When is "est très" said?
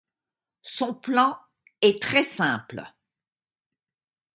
1.83-2.23